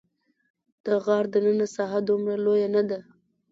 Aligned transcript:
د 0.85 0.87
غار 1.05 1.25
دننه 1.33 1.65
ساحه 1.75 1.99
دومره 2.09 2.35
لویه 2.45 2.69
نه 2.75 2.83
ده. 2.89 2.99